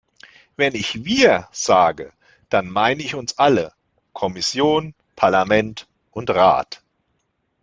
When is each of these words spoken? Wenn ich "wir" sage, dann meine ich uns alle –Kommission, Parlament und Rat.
Wenn 0.55 0.73
ich 0.73 1.05
"wir" 1.05 1.47
sage, 1.51 2.11
dann 2.49 2.71
meine 2.71 3.03
ich 3.03 3.13
uns 3.13 3.37
alle 3.37 3.71
–Kommission, 4.13 4.95
Parlament 5.15 5.87
und 6.09 6.31
Rat. 6.31 6.81